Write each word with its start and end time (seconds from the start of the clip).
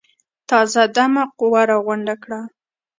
تازه 0.49 0.81
دمه 0.95 1.23
قوه 1.39 1.61
راغونډه 1.71 2.15
کړه. 2.23 2.41